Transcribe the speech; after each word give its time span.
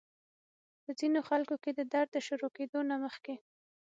پۀ 0.83 0.91
ځينې 0.99 1.19
خلکو 1.29 1.55
کې 1.63 1.71
د 1.73 1.79
درد 1.93 2.11
شورو 2.27 2.47
کېدو 2.57 2.79
نه 2.89 2.95
مخکې 3.03 3.35